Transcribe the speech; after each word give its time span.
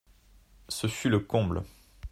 Ce 0.67 0.87
fut 0.87 1.09
le 1.09 1.19
comble. 1.19 1.61